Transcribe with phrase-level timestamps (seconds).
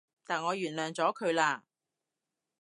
[0.25, 1.61] 但我原諒咗佢喇